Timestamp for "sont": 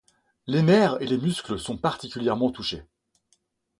1.59-1.77